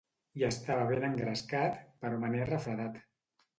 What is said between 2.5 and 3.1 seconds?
refredat.